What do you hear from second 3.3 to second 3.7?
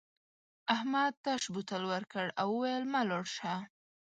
شه.